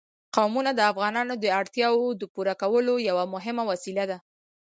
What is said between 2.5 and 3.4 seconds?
کولو یوه